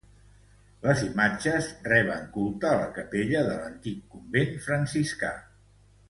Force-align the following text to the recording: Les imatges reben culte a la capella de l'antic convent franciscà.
Les 0.85 1.01
imatges 1.07 1.67
reben 1.89 2.23
culte 2.37 2.67
a 2.71 2.79
la 2.79 2.87
capella 2.97 3.43
de 3.51 3.55
l'antic 3.61 4.01
convent 4.15 4.55
franciscà. 4.69 5.31